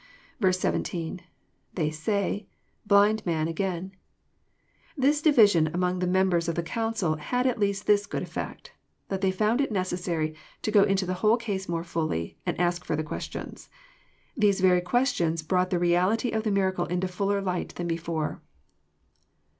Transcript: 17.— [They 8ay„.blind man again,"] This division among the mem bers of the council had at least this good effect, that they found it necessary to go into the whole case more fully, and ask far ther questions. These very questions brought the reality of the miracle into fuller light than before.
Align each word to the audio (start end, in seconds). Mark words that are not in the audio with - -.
17.— 0.41 1.19
[They 1.75 1.91
8ay„.blind 1.91 3.23
man 3.23 3.47
again,"] 3.47 3.91
This 4.97 5.21
division 5.21 5.67
among 5.75 5.99
the 5.99 6.07
mem 6.07 6.31
bers 6.31 6.47
of 6.47 6.55
the 6.55 6.63
council 6.63 7.17
had 7.17 7.45
at 7.45 7.59
least 7.59 7.85
this 7.85 8.07
good 8.07 8.23
effect, 8.23 8.71
that 9.09 9.21
they 9.21 9.29
found 9.29 9.61
it 9.61 9.71
necessary 9.71 10.33
to 10.63 10.71
go 10.71 10.81
into 10.81 11.05
the 11.05 11.13
whole 11.21 11.37
case 11.37 11.69
more 11.69 11.83
fully, 11.83 12.35
and 12.47 12.59
ask 12.59 12.83
far 12.83 12.97
ther 12.97 13.03
questions. 13.03 13.69
These 14.35 14.59
very 14.59 14.81
questions 14.81 15.43
brought 15.43 15.69
the 15.69 15.77
reality 15.77 16.31
of 16.31 16.41
the 16.41 16.49
miracle 16.49 16.85
into 16.87 17.07
fuller 17.07 17.39
light 17.39 17.75
than 17.75 17.85
before. 17.87 18.41